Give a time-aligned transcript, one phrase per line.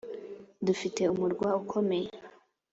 [0.65, 2.09] «Dufite umurwa ukomeye;